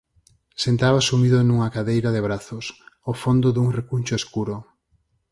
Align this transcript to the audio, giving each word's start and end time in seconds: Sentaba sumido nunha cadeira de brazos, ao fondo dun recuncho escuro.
Sentaba 0.63 1.05
sumido 1.09 1.37
nunha 1.41 1.71
cadeira 1.75 2.09
de 2.15 2.21
brazos, 2.27 2.65
ao 3.07 3.13
fondo 3.23 3.47
dun 3.51 3.69
recuncho 3.79 4.13
escuro. 4.21 4.55